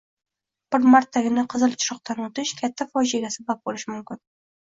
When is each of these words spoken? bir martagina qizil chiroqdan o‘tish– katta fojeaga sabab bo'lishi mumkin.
bir 0.75 0.87
martagina 0.95 1.43
qizil 1.55 1.75
chiroqdan 1.83 2.23
o‘tish– 2.29 2.55
katta 2.63 2.89
fojeaga 2.97 3.31
sabab 3.37 3.63
bo'lishi 3.71 3.93
mumkin. 3.95 4.21